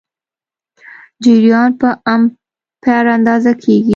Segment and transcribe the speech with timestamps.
[1.23, 3.89] جریان په امپیر اندازه کېږي.